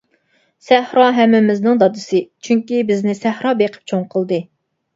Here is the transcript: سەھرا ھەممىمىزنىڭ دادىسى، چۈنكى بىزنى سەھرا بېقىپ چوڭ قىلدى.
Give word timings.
سەھرا 0.67 1.09
ھەممىمىزنىڭ 1.17 1.83
دادىسى، 1.85 2.23
چۈنكى 2.49 2.81
بىزنى 2.89 3.17
سەھرا 3.23 3.55
بېقىپ 3.63 3.95
چوڭ 3.95 4.05
قىلدى. 4.17 4.45